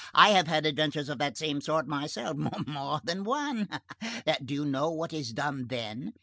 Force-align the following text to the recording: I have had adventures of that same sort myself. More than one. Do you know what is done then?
I 0.15 0.29
have 0.29 0.47
had 0.47 0.65
adventures 0.65 1.09
of 1.09 1.19
that 1.19 1.37
same 1.37 1.61
sort 1.61 1.87
myself. 1.87 2.35
More 2.65 2.99
than 3.03 3.23
one. 3.23 3.69
Do 4.43 4.53
you 4.55 4.65
know 4.65 4.89
what 4.89 5.13
is 5.13 5.31
done 5.31 5.67
then? 5.67 6.13